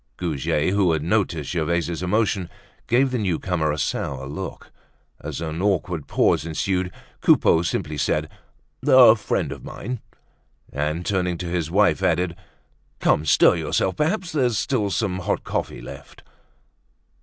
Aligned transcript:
Goujet, 0.17 0.69
who 0.71 0.93
had 0.93 1.03
noticed 1.03 1.51
Gervaise's 1.51 2.01
emotion, 2.01 2.49
gave 2.87 3.11
the 3.11 3.19
newcomer 3.19 3.71
a 3.71 3.77
sour 3.77 4.25
look. 4.25 4.71
As 5.19 5.41
an 5.41 5.61
awkward 5.61 6.07
pause 6.07 6.43
ensued 6.43 6.91
Coupeau 7.21 7.61
simply 7.61 7.97
said: 7.97 8.27
"A 8.87 9.15
friend 9.15 9.51
of 9.51 9.63
mine." 9.63 9.99
And 10.73 11.05
turning 11.05 11.37
to 11.37 11.45
his 11.45 11.69
wife, 11.69 12.01
added: 12.01 12.35
"Come, 12.99 13.25
stir 13.27 13.57
yourself! 13.57 13.95
Perhaps 13.97 14.31
there's 14.31 14.57
still 14.57 14.89
some 14.89 15.19
hot 15.19 15.43
coffee 15.43 15.83
left." 15.83 16.23